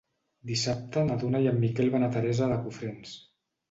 [0.51, 3.19] Dissabte na Duna i en Miquel van a Teresa de Cofrents.